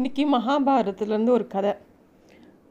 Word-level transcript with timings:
இன்னைக்கு 0.00 0.24
மகாபாரதத்துலேருந்து 0.30 1.28
ஒரு 1.28 1.46
கதை. 1.46 1.72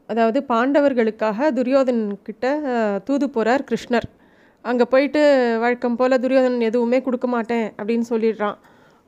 அதாவது 0.08 0.38
பாண்டவர்களுக்காக 0.48 1.50
துரியோதனன்கிட்ட 1.58 2.46
அஹ், 2.72 2.98
தூது 2.98 3.30
போகிறார் 3.30 3.62
கிருஷ்ணர். 3.68 4.06
அங்கே 4.64 4.84
போயிட்டு 4.84 5.20
வழக்கம் 5.60 5.96
போல் 5.96 6.20
துரியோதனன் 6.20 6.66
எதுவுமே 6.68 7.00
கொடுக்க 7.00 7.26
மாட்டேன் 7.26 7.66
அப்படின்னு 7.78 8.06
சொல்லிடுறான். 8.10 8.56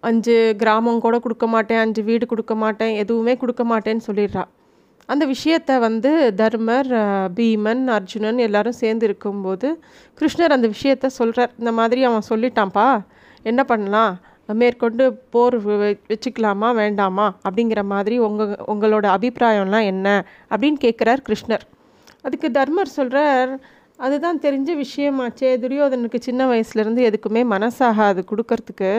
அஞ்சு 0.03 0.37
கிராமம் 0.55 1.01
கூட 1.01 1.19
கொடுக்க 1.19 1.47
மாட்டேன் 1.47 1.81
அஞ்சு 1.81 2.03
வீடு 2.03 2.27
கொடுக்க 2.27 2.55
மாட்டேன் 2.55 2.95
எதுவுமே 2.97 3.35
கொடுக்க 3.37 3.65
மாட்டேன்னு 3.65 4.07
சொல்லிடுறான் 4.07 4.51
அந்த 5.09 5.25
விஷயத்தை 5.27 5.75
வந்து 5.81 6.11
தர்மர் 6.37 6.91
பீமன் 7.37 7.85
அர்ஜுனன் 7.91 8.39
எல்லாரும் 8.39 8.81
சேர்ந்து 8.81 9.07
இருக்கும்போது 9.07 9.69
கிருஷ்ணர் 10.19 10.57
அந்த 10.57 10.69
விஷயத்த 10.75 11.07
சொல்கிறார் 11.17 11.53
இந்த 11.59 11.73
மாதிரி 11.73 12.03
அவன் 12.05 12.29
சொல்லிட்டான்ப்பா 12.31 12.87
என்ன 13.45 13.65
பண்ணலாம்? 13.65 14.13
மேற்கொண்டு 14.55 15.05
போர் 15.31 15.57
வச்சுக்கலாமா 15.67 16.75
வேண்டாமா? 16.75 17.27
அப்படிங்கிற 17.49 17.83
மாதிரி 17.85 18.19
உங்கள் 18.19 18.57
உங்களோட 18.73 19.07
அபிப்பிராயம்லாம் 19.17 19.85
என்ன? 19.85 20.09
அப்படின்னு 20.51 20.79
கேட்குறார் 20.85 21.23
கிருஷ்ணர். 21.29 21.65
அதுக்கு 22.23 22.51
தர்மர் 22.51 22.97
சொல்கிறார் 22.99 23.53
அதுதான் 23.97 24.39
தெரிஞ்ச 24.39 24.71
விஷயமாச்சே 24.77 25.51
துரியோதனுக்கு 25.63 26.19
சின்ன 26.19 26.47
வயசுலேருந்து 26.47 27.03
எதுக்குமே 27.09 27.43
மனசாகாது 27.55 28.21
கொடுக்கறதுக்கு. 28.31 28.91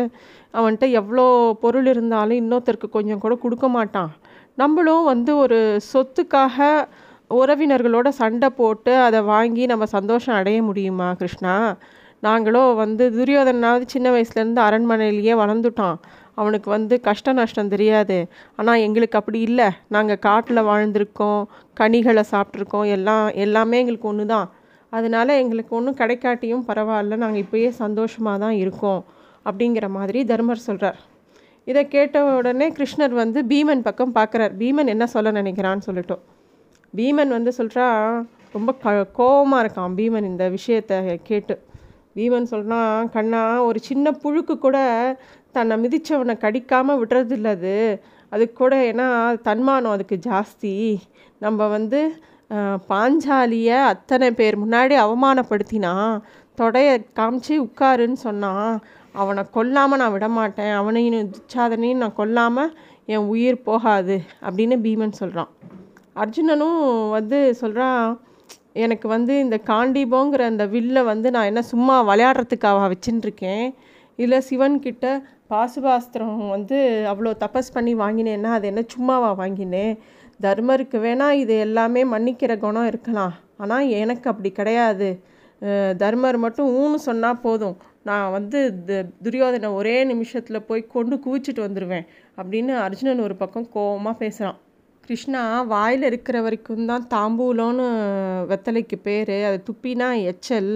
அவன்கிட்ட 0.54 0.86
எவ்வளோ 0.92 1.26
பொருள் 1.62 1.86
இருந்தாலும் 1.86 2.40
இன்னொருத்தருக்கு 2.42 2.90
கொஞ்சம் 2.90 3.20
கூட 3.20 3.36
கொடுக்க 3.36 3.68
மாட்டான். 3.68 4.12
நம்மளும் 4.56 5.04
வந்து 5.04 5.32
ஒரு 5.38 5.80
சொத்துக்காக 5.94 6.88
உறவினர்களோட 7.30 8.08
சண்டை 8.10 8.50
போட்டு 8.50 8.96
அதை 8.98 9.22
வாங்கி 9.22 9.66
நம்ம 9.66 9.86
சந்தோஷம் 9.86 10.36
அடைய 10.36 10.64
முடியுமா 10.64 11.14
கிருஷ்ணா? 11.14 11.56
நாங்களும் 12.26 12.72
வந்து 12.82 13.04
துரியோதனாவது 13.18 13.86
சின்ன 13.94 14.08
வயசுலேருந்து 14.16 14.62
அரண்மனையிலேயே 14.68 15.34
வளர்ந்துட்டான் 15.44 15.98
அவனுக்கு 16.42 16.70
வந்து 16.76 16.96
கஷ்ட 17.08 17.34
நஷ்டம் 17.40 17.72
தெரியாது. 17.74 18.18
ஆனால் 18.60 18.84
எங்களுக்கு 18.86 19.18
அப்படி 19.20 19.40
இல்லை. 19.48 19.68
நாங்கள் 19.96 20.22
காட்டில் 20.28 20.68
வாழ்ந்திருக்கோம் 20.70 21.42
கனிகளை 21.80 22.24
சாப்பிட்ருக்கோம் 22.34 22.88
எல்லாம் 22.98 23.26
எல்லாமே 23.46 23.80
எங்களுக்கு 23.84 24.10
ஒன்று 24.12 24.26
தான் 24.34 24.48
அதனால 24.94 25.36
எங்களுக்கு 25.42 25.72
ஒன்றும் 25.78 26.00
கிடைக்காட்டியும் 26.02 26.64
பரவாயில்ல. 26.70 27.16
நாங்கள் 27.24 27.44
இப்பயே 27.46 27.70
சந்தோஷமாக 27.84 28.38
தான் 28.46 28.56
இருக்கோம். 28.64 29.02
அப்படிங்கிற 29.48 29.86
மாதிரி 29.98 30.20
தர்மர் 30.32 30.66
சொல்கிறார் 30.68 31.00
இதை 31.72 31.82
கேட்ட 31.96 32.24
உடனே 32.38 32.68
கிருஷ்ணர் 32.78 33.14
வந்து 33.22 33.40
பீமன் 33.52 33.84
பக்கம் 33.88 34.16
பார்க்குறார். 34.18 34.54
பீமன் 34.62 34.92
என்ன 34.94 35.06
சொல்ல 35.16 35.32
நினைக்கிறான்னு 35.40 35.86
சொல்லிட்டோம். 35.90 36.24
பீமன் 36.94 37.32
வந்து 37.38 37.52
சொல்கிறா 37.60 37.86
ரொம்ப 38.56 38.72
க 38.84 38.92
கோவமாக 39.20 39.62
இருக்கான் 39.64 39.94
பீமன் 40.00 40.30
இந்த 40.32 40.46
விஷயத்தை 40.58 40.98
கேட்டு. 41.30 41.56
பீமன் 42.16 42.52
சொல்கிறான் 42.54 43.10
கண்ணா 43.16 43.42
ஒரு 43.68 43.80
சின்ன 43.90 44.16
புழுக்கு 44.24 44.56
கூட 44.66 44.78
தன்னை 45.56 45.76
மிதித்தவனை 45.84 46.36
கடிக்காமல் 46.44 47.00
விடுறதில்ல 47.02 47.54
அது. 47.58 47.78
அது 48.32 48.46
கூட 48.60 48.74
ஏன்னா 48.92 49.08
தன்மானம் 49.48 49.96
அதுக்கு 49.96 50.18
ஜாஸ்தி. 50.30 50.76
நம்ம 51.46 51.68
வந்து 51.76 52.00
பாஞ்சாலியை 52.90 53.78
அத்தனை 53.92 54.28
பேர் 54.40 54.56
முன்னாடி 54.64 54.96
அவமானப்படுத்தினா 55.04 55.94
தொடைய 56.60 56.90
காமிச்சு 57.20 57.54
உட்காருன்னு 57.66 58.20
சொன்னான். 58.28 58.74
அவனை 59.22 59.44
கொல்லாமல் 59.58 60.02
நான் 60.02 60.14
விட 60.16 60.28
மாட்டேன் 60.38 60.74
அவனையும் 60.80 61.32
துச்சாதனையும் 61.36 62.02
நான் 62.04 62.20
கொல்லாமல் 62.22 62.74
என் 63.14 63.30
உயிர் 63.34 63.66
போகாது. 63.70 64.16
அப்படின்னு 64.48 64.76
பீமன் 64.86 65.20
சொல்கிறான் 65.22 65.52
அர்ஜுனனும் 66.24 66.82
வந்து 67.16 67.40
சொல்கிறான் 67.62 68.06
எனக்கு 68.74 69.08
வந்து 69.08 69.40
இந்த 69.40 69.60
காண்டிபோங்கிற 69.66 70.42
அந்த 70.42 70.66
வில்லை 70.66 71.04
வந்து 71.04 71.32
நான் 71.32 71.46
என்ன 71.46 71.62
சும்மா 71.62 72.08
விளையாடுறதுக்காக 72.08 72.92
வச்சுட்டுருக்கேன் 72.92 73.74
இல்லை 74.16 74.42
சிவன்கிட்ட 74.50 75.22
பாசுபாஸ்திரம் 75.50 76.50
வந்து 76.50 77.06
அவ்வளோ 77.12 77.32
தபஸ் 77.40 77.72
பண்ணி 77.74 77.96
வாங்கினேன்னா 77.96 78.52
அது 78.58 78.68
என்ன 78.68 78.84
சும்மாவா 78.88 79.32
வாங்கினேன்? 79.32 80.00
தர்மருக்கு 80.42 80.98
வேணால் 80.98 81.32
இது 81.32 81.60
எல்லாமே 81.60 82.04
மன்னிக்கிற 82.04 82.58
குணம் 82.58 82.88
இருக்கலாம். 82.88 83.34
ஆனால் 83.58 83.88
எனக்கு 83.88 84.30
அப்படி 84.30 84.52
கிடையாது. 84.52 85.20
தர்மர் 85.98 86.38
மட்டும் 86.38 86.70
ஊன்னு 86.70 86.96
சொன்னால் 86.96 87.40
போதும். 87.40 87.78
நான் 88.04 88.32
வந்து 88.32 88.84
த- 88.86 89.06
துரியோதனை 89.24 89.74
ஒரே 89.74 90.04
நிமிஷத்தில் 90.04 90.62
போய் 90.62 90.88
கொண்டு 90.88 91.16
குவிச்சிட்டு 91.16 91.60
வந்துடுவேன் 91.60 92.06
அப்படின்னு 92.38 92.78
அர்ஜுனன் 92.78 93.20
ஒரு 93.20 93.36
பக்கம் 93.36 93.68
கோவமாக 93.76 94.18
பேசுகிறான் 94.18 94.58
கிருஷ்ணா 95.08 95.42
வாயில் 95.72 96.08
இருக்கிற 96.10 96.38
வரைக்கும் 96.44 96.90
தான் 96.92 97.06
தாம்பூலம்னு 97.14 97.88
வெத்தலைக்கு 98.50 98.98
பேர். 99.08 99.32
அது 99.48 99.58
துப்பினா 99.70 100.08
எச்சல். 100.32 100.70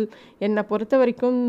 என்னை 0.45 0.61
பொறுத்த 0.71 0.97
வரைக்கும் 1.01 1.39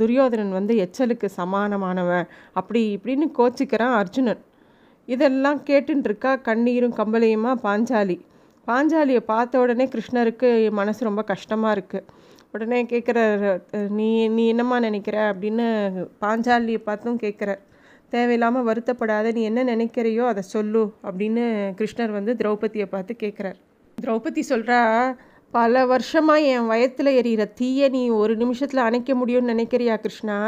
துரியோதனன் 0.00 0.52
வந்து 0.58 0.74
எச்சலுக்கு 0.84 1.28
சமானமானவன். 1.38 2.28
அப்படி 2.60 2.82
இப்படின்னு 2.96 3.28
கோச்சிக்கிறான் 3.38 3.96
அர்ஜுனன். 4.02 4.42
இதெல்லாம் 5.08 5.60
கேட்டுருக்கா 5.70 6.32
கண்ணீரும் 6.48 6.98
கம்பளையுமா 7.00 7.52
பாஞ்சாலி. 7.66 8.18
பாஞ்சாலியை 8.66 9.22
பார்த்த 9.32 9.60
உடனே 9.64 9.84
கிருஷ்ணருக்கு 9.94 10.48
மனசு 10.80 11.08
ரொம்ப 11.08 11.22
கஷ்டமாக 11.32 11.74
இருக்குது 11.76 12.06
உடனே 12.54 12.80
கேட்குற 12.92 13.18
நீ 13.98 14.08
நீ 14.36 14.44
என்னம்மா 14.52 14.76
நினைக்கிற? 14.86 15.16
அப்படின்னு 15.32 15.66
பாஞ்சாலியை 16.24 16.80
பார்த்தும் 16.88 17.18
கேட்குற 17.24 17.50
தேவையில்லாமல் 18.08 18.66
வருத்தப்படாத 18.68 19.32
நீ 19.32 19.42
என்ன 19.42 19.64
நினைக்கிறையோ 19.64 20.24
அதை 20.26 20.42
சொல்லு 20.42 20.82
அப்படின்னு 21.08 21.44
கிருஷ்ணர் 21.78 22.10
வந்து 22.10 22.34
திரௌபதியை 22.34 22.86
பார்த்து 22.90 23.14
கேட்குறார். 23.22 23.58
திரௌபதி 23.98 24.42
சொல்கிறா 24.48 24.80
பல 25.54 25.86
வருஷமாக 25.86 26.46
என் 26.54 26.66
வயத்தில் 26.66 27.10
எரியிற 27.20 27.44
தீயை 27.54 27.88
நீ 27.88 28.02
ஒரு 28.22 28.36
நிமிஷத்தில் 28.36 28.86
அணைக்க 28.86 29.14
முடியும்னு 29.14 29.52
நினைக்கிறியா 29.54 29.94
கிருஷ்ணா? 30.04 30.38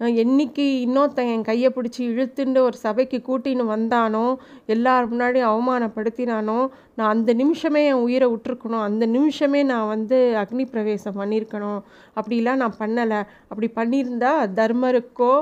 என்னைக்கு 0.00 0.64
இன்னொருத்தன் 0.84 1.30
என் 1.32 1.42
கையை 1.42 1.68
பிடிச்சி 1.74 2.00
இழுத்துண்டு 2.12 2.60
ஒரு 2.60 2.76
சபைக்கு 2.76 3.18
கூட்டின்னு 3.28 3.64
வந்தானோ 3.74 4.24
எல்லார் 4.66 5.10
முன்னாடியும் 5.10 5.50
அவமானப்படுத்தினானோ 5.50 6.58
நான் 6.98 7.12
அந்த 7.14 7.30
நிமிஷமே 7.34 7.82
என் 7.90 8.02
உயிரை 8.06 8.26
விட்டுருக்கணும் 8.30 8.84
அந்த 8.86 9.06
நிமிஷமே 9.06 9.60
நான் 9.62 9.86
வந்து 9.86 10.16
அக்னி 10.42 10.64
பிரவேசம் 10.72 11.18
பண்ணியிருக்கணும். 11.20 11.80
அப்படிலாம் 12.16 12.60
நான் 12.62 12.78
பண்ணலை. 12.80 13.20
அப்படி 13.50 13.68
பண்ணியிருந்தா 13.78 14.32
தர்மருக்கோ 14.60 15.32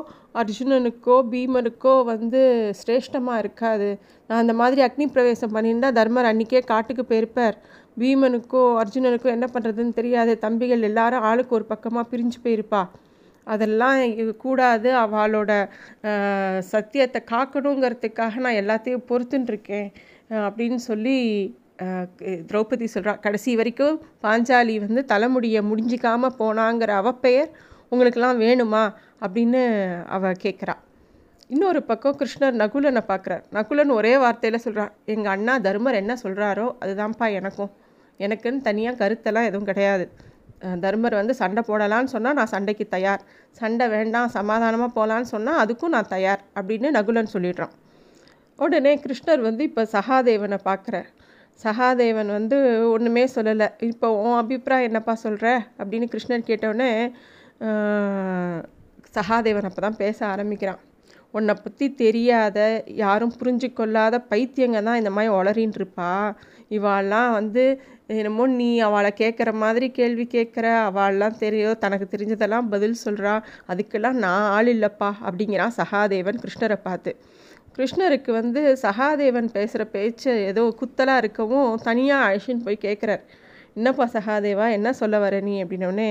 அர்ஜுனனுக்கோ 0.41 1.17
பீமருக்கோ 1.33 1.95
வந்து 2.13 2.41
சிரேஷ்டமாக 2.81 3.43
இருக்காது. 3.45 3.89
நான் 4.31 4.39
அந்த 4.39 4.53
மாதிரி 4.53 4.83
அக்னி 4.83 5.07
பிரவேசம் 5.17 5.55
பண்ணியிருந்தா 5.57 5.91
தர்மர் 6.01 6.31
அன்றைக்கே 6.31 6.63
காட்டுக்கு 6.73 7.05
போயிருப்பார். 7.11 7.57
பீமனுக்கோ 8.01 8.63
அர்ஜுனனுக்கோ 8.83 9.31
என்ன 9.37 9.49
பண்ணுறதுன்னு 9.55 9.99
தெரியாது 10.01 10.39
தம்பிகள் 10.39 10.89
எல்லாரும் 10.91 11.27
ஆளுக்கு 11.31 11.55
ஒரு 11.55 11.65
பக்கமாக 11.65 12.11
பிரிஞ்சு 12.13 12.39
போயிருப்பா. 12.45 12.83
அதெல்லாம் 13.47 13.99
கூடாது. 14.45 14.89
அவளோட 15.05 15.51
சத்தியத்தை 16.73 17.21
காக்கணுங்கிறதுக்காக 17.33 18.43
நான் 18.45 18.61
எல்லாத்தையும் 18.63 19.07
பொறுத்துன்னு 19.11 19.51
இருக்கேன் 19.53 19.89
அப்படின்னு 20.47 20.81
சொல்லி 20.91 21.17
திரௌபதி 22.51 22.87
சொல்கிறா 22.95 23.13
கடைசி 23.25 23.53
வரைக்கும் 23.61 23.97
பாஞ்சாலி 24.25 24.75
வந்து 24.85 25.03
தலைமுடியை 25.13 25.61
முடிஞ்சிக்காமல் 25.71 26.37
போனாங்கிற 26.41 26.91
அவப்பெயர் 27.03 27.51
உங்களுக்கெல்லாம் 27.93 28.43
வேணுமா? 28.45 28.83
அப்படின்னு 29.25 29.63
அவ 30.17 30.33
கேட்குறா 30.45 30.75
இன்னொரு 31.51 31.81
பக்கம் 31.89 32.19
கிருஷ்ணர் 32.21 32.61
நகுலனை 32.61 33.03
பார்க்குறார் 33.09 33.43
நகுலன் 33.57 33.91
ஒரே 33.97 34.13
வார்த்தையில் 34.23 34.63
சொல்கிறார் 34.65 34.93
எங்கள் 35.15 35.33
அண்ணா 35.33 35.55
தர்மர் 35.67 35.99
என்ன 36.01 36.13
சொல்கிறாரோ 36.23 36.67
அதுதான்ப்பா 36.83 37.27
எனக்கும். 37.39 37.73
எனக்குன்னு 38.21 38.67
தனியாக 38.69 39.01
கருத்தெல்லாம் 39.03 39.49
எதுவும் 39.51 39.69
கிடையாது. 39.71 40.05
தர்மர் 40.85 41.17
வந்து 41.21 41.35
சண்டை 41.41 41.63
போடலான்னு 41.69 42.13
சொன்னால் 42.15 42.37
நான் 42.39 42.53
சண்டைக்கு 42.55 42.85
தயார். 42.97 43.23
சண்டை 43.61 43.87
வேண்டாம் 43.95 44.35
சமாதானமாக 44.37 44.91
போகலான்னு 44.99 45.29
சொன்னால் 45.35 45.61
அதுக்கும் 45.63 45.95
நான் 45.97 46.13
தயார் 46.15 46.43
அப்படின்னு 46.59 46.91
நகுலன் 46.99 47.33
சொல்லிடுறான். 47.35 47.75
உடனே 48.59 48.93
கிருஷ்ணர் 49.05 49.43
வந்து 49.49 49.63
இப்போ 49.69 49.83
சகாதேவனை 49.97 50.59
பார்க்குறார் 50.69 51.09
சகாதேவன் 51.65 52.31
வந்து 52.39 52.57
ஒன்றுமே 52.95 53.25
சொல்லலை. 53.37 53.69
இப்போ 53.91 54.09
உன் 54.23 54.39
அபிப்பிராயம் 54.43 54.89
என்னப்பா 54.91 55.15
சொல்கிற 55.25 55.47
அப்படின்னு 55.81 56.07
கிருஷ்ணர் 56.15 56.49
கேட்டவுடனே 56.51 56.91
சகாதேவன் 59.19 59.69
அப்போ 59.69 59.83
தான் 59.87 60.01
பேச 60.05 60.19
ஆரம்பிக்கிறான். 60.35 60.81
உன்னை 61.35 61.55
பற்றி 61.57 61.87
தெரியாத 61.95 62.59
யாரும் 62.97 63.35
புரிஞ்சு 63.39 63.69
கொள்ளாத 63.73 64.25
பைத்தியங்க 64.31 64.83
தான் 64.83 64.97
இந்த 64.97 65.11
மாதிரி 65.11 65.33
உளறின்னு 65.35 65.79
இருப்பா 65.79 66.11
இவாள்லாம் 66.71 67.31
வந்து 67.33 67.65
என்னமோ 68.15 68.47
நீ 68.55 68.79
அவளை 68.81 69.11
கேட்குற 69.17 69.51
மாதிரி 69.55 69.87
கேள்வி 69.91 70.25
கேட்குற 70.29 70.67
அவள்லாம் 70.89 71.39
தெரியும் 71.39 71.79
தனக்கு 71.79 72.07
தெரிஞ்சதெல்லாம் 72.09 72.69
பதில் 72.69 72.97
சொல்கிறா 73.05 73.35
அதுக்கெல்லாம் 73.69 74.19
நான் 74.25 74.49
ஆள் 74.51 74.71
இல்லைப்பா 74.75 75.11
அப்படிங்கிறான் 75.23 75.77
சகாதேவன் 75.79 76.41
கிருஷ்ணரை 76.43 76.79
பார்த்து. 76.83 77.13
கிருஷ்ணருக்கு 77.77 78.31
வந்து 78.33 78.63
சகாதேவன் 78.83 79.49
பேசுகிற 79.53 79.85
பேச்சு 79.89 80.33
ஏதோ 80.47 80.63
குத்தலாக 80.81 81.17
இருக்கவும் 81.17 81.79
தனியாக 81.83 82.27
அழிச்சின்னு 82.29 82.65
போய் 82.65 82.85
கேட்குறார் 82.85 83.23
என்னப்பா 83.77 84.07
சகாதேவா 84.15 84.67
என்ன 84.71 84.93
சொல்ல 84.93 85.19
வர 85.19 85.41
நீ? 85.41 85.55
அப்படின்னோடனே 85.65 86.11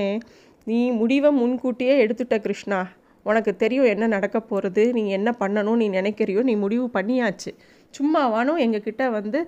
நீ 0.66 0.78
முடிவை 0.92 1.30
முன்கூட்டியே 1.32 1.94
எடுத்துட்ட 2.04 2.36
கிருஷ்ணா 2.40 2.80
உனக்கு 3.28 3.52
தெரியும் 3.62 3.88
என்ன 3.92 4.04
நடக்க 4.14 4.38
போகிறது 4.40 4.82
நீ 4.96 5.02
என்ன 5.18 5.30
பண்ணணும் 5.40 5.80
நீ 5.82 5.86
நினைக்கிறியோ 5.98 6.42
நீ 6.48 6.54
முடிவு 6.64 6.86
பண்ணியாச்சு. 6.96 7.50
சும்மாவானும் 7.94 8.60
எங்ககிட்ட 8.64 9.02
வந்து 9.16 9.38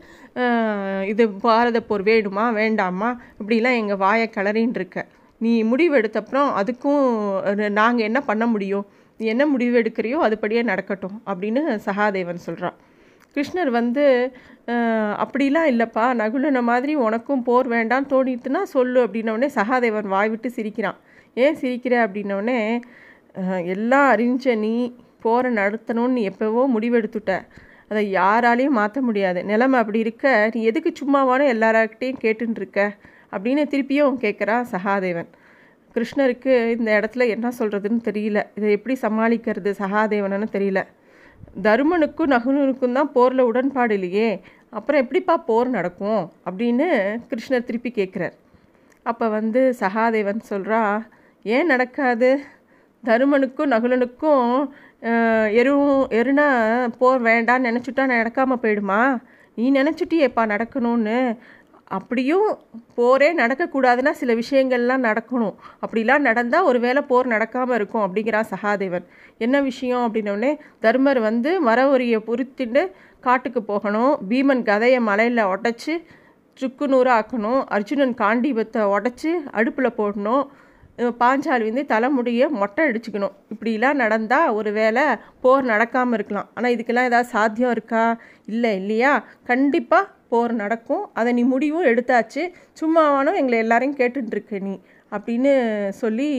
இது 1.13 1.25
பாரத 1.45 1.79
போர் 1.89 2.03
வேணுமா 2.11 2.45
வேண்டாமா? 2.61 3.11
இப்படிலாம் 3.41 3.79
எங்கள் 3.83 4.01
வாயை 4.05 4.27
கிளறின்னு 4.37 4.79
இருக்க. 4.81 4.99
நீ 5.41 5.53
முடிவு 5.71 5.95
எடுத்தப்புறம் 6.01 6.51
அதுக்கும் 6.61 7.05
நாங்கள் 7.81 8.07
என்ன 8.09 8.21
பண்ண 8.29 8.45
முடியும்? 8.55 8.85
நீ 9.21 9.25
என்ன 9.33 9.45
முடிவு 9.53 9.75
எடுக்கிறியோ 9.81 10.19
அதுபடியே 10.27 10.63
நடக்கட்டும் 10.71 11.17
அப்படின்னு 11.31 11.63
சகாதேவன் 11.87 12.45
சொல்கிறான் 12.47 12.77
கிருஷ்ணர் 13.37 13.71
வந்து 13.79 14.05
அப்படிலாம் 15.23 15.69
இல்லைப்பா 15.73 16.05
நகுலனை 16.21 16.61
மாதிரி 16.69 16.93
உனக்கும் 17.07 17.43
போர் 17.49 17.69
வேண்டாம் 17.73 18.07
தோணிட்டுனா 18.13 18.61
சொல்லு 18.75 18.99
அப்படின்னோடனே 19.07 19.49
சகாதேவன் 19.57 20.13
வாய் 20.15 20.31
விட்டு 20.33 20.49
சிரிக்கிறான். 20.57 20.99
ஏன் 21.45 21.59
சிரிக்கிற? 21.63 21.95
அப்படின்னோடனே 22.07 22.59
எல்லாம் 23.75 24.09
அறிஞ்ச 24.15 24.57
நீ 24.57 24.75
போரை 25.21 25.51
நடத்தணும்னு 25.55 26.17
நீ 26.17 26.23
எப்போவோ 26.29 26.63
முடிவெடுத்துட்ட. 26.75 27.33
அதை 27.89 28.03
யாராலையும் 28.15 28.79
மாற்ற 28.81 28.99
முடியாது. 29.03 29.45
நிலைமை 29.45 29.77
அப்படி 29.81 29.99
இருக்க 29.99 30.51
நீ 30.55 30.61
எதுக்கு 30.63 30.93
சும்மாவானோ 31.01 31.45
எல்லார்கிட்டையும் 31.55 32.21
கேட்டுன்ட்ருக்க 32.25 32.81
அப்படின்னு 33.33 33.63
திருப்பியும் 33.73 34.21
கேட்குறான் 34.25 34.65
சகாதேவன். 34.73 35.31
கிருஷ்ணருக்கு 35.97 36.53
இந்த 36.77 36.91
இடத்துல 37.01 37.27
என்ன 37.29 37.53
சொல்கிறதுன்னு 37.59 38.01
தெரியல. 38.09 38.39
இதை 38.55 38.71
எப்படி 38.71 38.95
சமாளிக்கிறது 39.03 39.71
சகாதேவனன்னு 39.83 40.49
தெரியல. 40.53 40.83
தருமனுக்கும் 41.63 42.33
நகுனனுக்கும் 42.35 42.97
தான் 42.99 43.13
போரில் 43.13 43.49
உடன்பாடு 43.51 43.95
இல்லையே. 43.95 44.31
அப்புறம் 44.71 45.03
எப்படிப்பா 45.03 45.35
போர் 45.37 45.69
நடக்கும் 45.69 46.23
அப்படின்னு 46.47 46.87
கிருஷ்ணர் 47.31 47.69
திருப்பி 47.69 47.91
கேட்குறார் 47.91 48.35
அப்போ 49.03 49.29
வந்து 49.29 49.61
சகாதேவன் 49.81 50.41
சொல்கிறா 50.51 50.81
ஏன் 51.45 51.67
நடக்காது? 51.67 52.31
தருமனுக்கும் 53.09 53.73
நகுலனுக்கும் 53.75 54.49
எருவும் 55.61 56.05
எருனா 56.21 56.47
போர் 57.01 57.23
வேண்டான்னு 57.23 57.69
நினச்சிட்டா 57.71 58.05
நடக்காமல் 58.13 58.63
போயிடுமா? 58.63 59.01
நீ 59.55 59.65
நினச்சிட்டியேப்பா 59.73 60.43
நடக்கணும்னு. 60.53 61.19
அப்படியும் 61.97 62.47
போரே 62.99 63.29
நடக்கக்கூடாதுன்னா 63.41 64.13
சில 64.21 64.35
விஷயங்கள்லாம் 64.35 65.05
நடக்கணும். 65.09 65.55
அப்படிலாம் 65.85 66.27
நடந்தால் 66.29 66.69
ஒரு 66.71 66.79
வேளை 66.85 67.03
போர் 67.11 67.33
நடக்காமல் 67.35 67.79
இருக்கும் 67.79 68.05
அப்படிங்கிறான் 68.07 68.51
சகாதேவன். 68.53 69.07
என்ன 69.39 69.61
விஷயம் 69.61 70.05
அப்படின்னோடனே 70.07 70.53
தர்மர் 70.87 71.21
வந்து 71.29 71.53
மரவரியை 71.69 72.21
உரியை 72.35 72.85
காட்டுக்கு 73.27 73.63
போகணும். 73.63 74.13
பீமன் 74.31 74.63
கதையை 74.63 75.01
மலையில் 75.01 75.51
உடச்சி 75.53 75.95
சுக்குநூறு 76.61 77.11
ஆக்கணும். 77.19 77.61
அர்ஜுனன் 77.77 78.17
காண்டீபத்தை 78.23 78.83
உடச்சி 78.97 79.31
அடுப்பில் 79.59 79.97
போடணும். 79.99 80.45
பாஞ்சாலி 80.99 81.65
வந்து 81.65 81.87
தலைமுடியை 81.87 82.49
மொட்டை 82.49 82.89
அடிச்சுக்கணும். 82.89 83.35
இப்படிலாம் 83.53 84.01
நடந்தால் 84.03 84.51
ஒரு 84.51 84.73
வேளை 84.73 85.05
போர் 85.41 85.65
நடக்காமல் 85.65 86.13
இருக்கலாம். 86.13 86.49
ஆனால் 86.55 86.75
இதுக்கெல்லாம் 86.77 87.09
ஏதாவது 87.11 87.29
சாத்தியம் 87.29 87.71
இருக்கா? 87.71 88.21
இல்லை 88.47 88.77
இல்லையா? 88.77 89.25
கண்டிப்பாக 89.45 90.11
போர் 90.29 90.53
நடக்கும். 90.53 91.11
அதை 91.15 91.33
நீ 91.33 91.43
முடிவும் 91.43 91.85
எடுத்தாச்சு. 91.85 92.45
சும்மாவானும் 92.81 93.39
எங்களை 93.41 93.59
எல்லாரையும் 93.59 93.99
கேட்டுட்ருக்க 93.99 94.61
நீ 94.61 94.81
அப்படின்னு 95.13 95.53
சொல்லி 95.89 96.31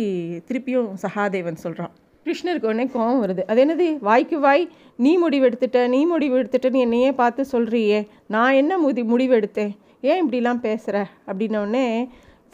திருப்பியும் 0.47 0.89
சகாதேவன் 1.03 1.63
சொல்கிறான் 1.65 1.93
கிருஷ்ணருக்கு 2.25 2.69
உடனே 2.69 2.85
கோவம் 2.93 3.21
வருது. 3.23 3.43
அது 3.47 3.65
என்னது? 3.65 3.99
வாய்க்கு 3.99 4.39
வாய் 4.39 4.69
நீ 4.95 5.17
முடிவு 5.17 5.49
எடுத்துட்ட 5.49 5.87
நீ 5.87 6.05
முடிவு 6.05 6.37
எடுத்துட்டன்னு 6.37 6.79
என்னையே 6.79 7.11
பார்த்து 7.11 7.45
சொல்கிறியே 7.51 8.07
நான் 8.27 8.53
என்ன 8.53 8.77
முதி 8.77 9.03
முடிவு 9.03 9.35
எடுத்தேன் 9.39 9.73
ஏன் 10.01 10.21
இப்படிலாம் 10.23 10.59
பேசுகிற 10.59 11.05
அப்படின்னோடனே 11.27 12.07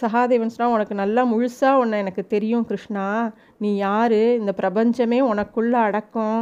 சகாதேவன் 0.04 0.54
சொன்னால் 0.54 0.76
உனக்கு 0.76 0.96
நல்லா 1.02 1.22
முழுசாக 1.32 1.82
உன்னை 1.82 1.98
எனக்கு 2.04 2.24
தெரியும் 2.34 2.68
கிருஷ்ணா. 2.70 3.06
நீ 3.64 3.70
யார்? 3.86 4.20
இந்த 4.42 4.52
பிரபஞ்சமே 4.60 5.20
உனக்குள்ளே 5.32 5.80
அடக்கம். 5.88 6.42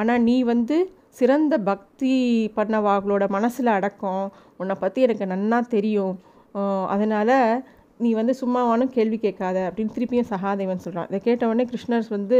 ஆனால் 0.00 0.24
நீ 0.28 0.36
வந்து 0.52 0.78
சிறந்த 1.18 1.54
பக்தி 1.70 2.14
பண்ணவாகளோட 2.56 3.24
மனசில் 3.36 3.70
அடக்கம். 3.78 4.24
உன்னை 4.60 4.76
பற்றி 4.82 5.00
எனக்கு 5.06 5.26
நன்னா 5.34 5.58
தெரியும். 5.76 6.14
அதனால் 6.94 7.36
நீ 8.04 8.10
வந்து 8.18 8.34
சும்மாவானும் 8.40 8.92
கேள்வி 8.94 9.16
கேட்காத 9.24 9.56
அப்படின்னு 9.68 9.94
திருப்பியும் 9.96 10.28
சகாதேவன் 10.30 10.84
சொல்கிறான் 10.84 11.08
இதை 11.10 11.18
கேட்ட 11.24 11.48
உடனே 11.48 11.64
கிருஷ்ணர் 11.72 12.06
வந்து 12.16 12.38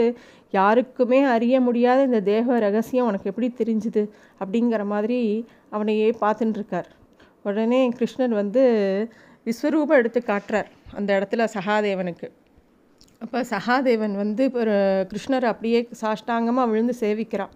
யாருக்குமே 0.58 1.18
அறிய 1.34 1.56
முடியாத 1.66 2.04
இந்த 2.08 2.20
தேக 2.28 2.58
ரகசியம் 2.66 3.08
உனக்கு 3.10 3.30
எப்படி 3.32 3.48
தெரிஞ்சுது? 3.58 4.02
அப்படிங்கிற 4.42 4.84
மாதிரி 4.94 5.18
அவனையே 5.76 6.08
பார்த்துட்டுருக்கார் 6.22 6.88
உடனே 7.48 7.80
கிருஷ்ணர் 7.98 8.34
வந்து 8.40 8.64
விஸ்வரூபம் 9.46 10.00
எடுத்து 10.00 10.20
காட்டுறார் 10.30 10.68
அந்த 10.98 11.10
இடத்துல 11.18 11.44
சகாதேவனுக்கு. 11.56 12.28
அப்போ 13.24 13.38
சகாதேவன் 13.54 14.14
வந்து 14.22 14.44
ஒரு 14.60 14.76
கிருஷ்ணர் 15.10 15.46
அப்படியே 15.52 15.80
சாஷ்டாங்கமாக 16.02 16.70
விழுந்து 16.70 16.94
சேவிக்கிறான். 17.02 17.52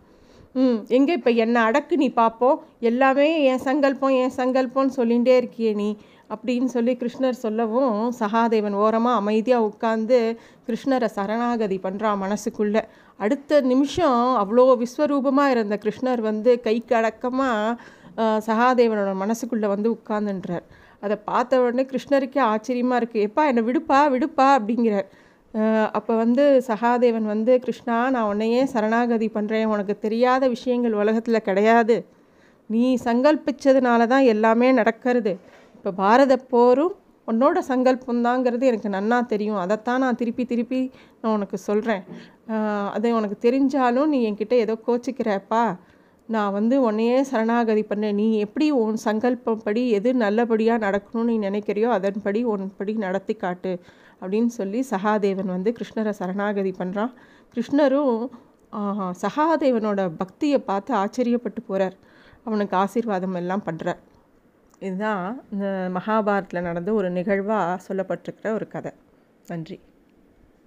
ம் 0.63 0.81
எங்கே 0.97 1.13
இப்போ 1.19 1.31
என்னை 1.45 1.61
அடக்கு 1.69 1.95
நீ 2.03 2.09
பார்ப்போம் 2.19 2.59
எல்லாமே 2.91 3.29
என் 3.53 3.63
சங்கல்பம் 3.69 4.17
என் 4.23 4.37
சங்கல்பம்னு 4.41 4.97
சொல்லிகிட்டே 4.99 5.35
இருக்கியே 5.41 5.73
நீ 5.81 5.89
அப்படின்னு 6.35 6.69
சொல்லி 6.75 6.93
கிருஷ்ணர் 7.01 7.41
சொல்லவும் 7.45 7.97
சகாதேவன் 8.21 8.77
ஓரமாக 8.83 9.21
அமைதியாக 9.23 9.67
உட்காந்து 9.71 10.19
கிருஷ்ணரை 10.69 11.09
சரணாகதி 11.17 11.79
பண்ணுறான் 11.87 12.23
மனசுக்குள்ளே. 12.25 12.83
அடுத்த 13.25 13.61
நிமிஷம் 13.73 14.23
அவ்வளோ 14.43 14.65
விஸ்வரூபமாக 14.83 15.55
இருந்த 15.55 15.77
கிருஷ்ணர் 15.85 16.23
வந்து 16.31 16.53
கைக்கு 16.67 16.95
அடக்கமாக 17.01 17.77
சகாதேவனோட 18.49 19.13
மனசுக்குள்ளே 19.25 19.69
வந்து 19.75 19.89
உட்கார்ந்துன்றார். 19.97 20.67
அதை 21.05 21.17
பார்த்த 21.31 21.61
உடனே 21.65 21.85
கிருஷ்ணருக்கே 21.91 22.41
ஆச்சரியமாக 22.53 23.01
இருக்குது 23.01 23.27
எப்பா 23.29 23.43
என்னை 23.51 23.63
விடுப்பா 23.69 24.01
விடுப்பா 24.15 24.47
அப்படிங்கிறார். 24.59 25.09
அப்போ 25.97 26.13
வந்து 26.23 26.45
சகாதேவன் 26.69 27.27
வந்து 27.33 27.53
கிருஷ்ணா 27.65 27.97
நான் 28.15 28.29
உன்னையே 28.33 28.63
சரணாகதி 28.73 29.29
பண்ணுறேன் 29.37 29.71
உனக்கு 29.75 29.95
தெரியாத 30.07 30.49
விஷயங்கள் 30.55 30.99
உலகத்தில் 31.03 31.47
கிடையாது. 31.49 31.97
நீ 32.71 32.85
சங்கல்பிச்சதுனால 33.07 34.07
தான் 34.13 34.29
எல்லாமே 34.35 34.69
நடக்கிறது. 34.81 35.33
இப்போ 35.77 35.91
பாரத 36.03 36.37
போரும் 36.53 36.95
உன்னோட 37.29 37.59
சங்கல்பந்தாங்கிறது 37.69 38.65
எனக்கு 38.71 38.89
நன்னா 38.95 39.19
தெரியும். 39.33 39.61
அதைத்தான் 39.65 40.03
நான் 40.05 40.19
திருப்பி 40.23 40.45
திருப்பி 40.53 40.81
நான் 41.21 41.35
உனக்கு 41.37 41.59
சொல்கிறேன் 41.69 42.03
அதை 42.97 43.11
உனக்கு 43.19 43.37
தெரிஞ்சாலும் 43.47 44.11
நீ 44.15 44.19
என்கிட்ட 44.29 44.57
ஏதோ 44.65 44.75
கோச்சிக்கிறப்பா. 44.89 45.65
நான் 46.29 46.55
வந்து 46.57 46.77
உன்னையே 46.89 47.17
சரணாகதி 47.31 47.83
பண்ணேன். 47.89 48.19
நீ 48.21 48.27
எப்படி 48.45 48.67
உன் 48.83 48.99
சங்கல்பப்படி 49.07 49.83
எது 49.99 50.11
நல்லபடியாக 50.23 50.85
நடக்கணும்னு 50.87 51.29
நீ 51.31 51.37
நினைக்கிறியோ 51.49 51.89
அதன்படி 51.97 52.41
உன்படி 52.53 52.93
நடத்தி 53.07 53.35
காட்டு 53.35 53.73
அப்படின்னு 54.23 54.53
சொல்லி 54.61 54.81
சகாதேவன் 54.93 55.55
வந்து 55.57 55.71
கிருஷ்ணரை 55.79 56.13
சரணாகதி 56.21 56.73
பண்ணுறான் 56.81 57.13
கிருஷ்ணரும் 57.57 58.17
சகாதேவனோட 59.25 60.01
பக்தியை 60.23 60.59
பார்த்து 60.71 60.93
ஆச்சரியப்பட்டு 61.03 61.61
போகிறார் 61.69 61.97
அவனுக்கு 62.45 62.75
ஆசீர்வாதம் 62.77 63.39
எல்லாம் 63.43 63.67
பண்ணுறார் 63.69 64.01
இதுதான் 64.87 65.25
இந்த 65.53 65.67
மகாபாரத்தில் 65.97 66.67
நடந்த 66.69 66.93
ஒரு 67.01 67.11
நிகழ்வாக 67.19 67.81
சொல்லப்பட்டிருக்கிற 67.89 68.49
ஒரு 68.59 68.69
கதை. 68.69 68.93
நன்றி. 69.47 69.77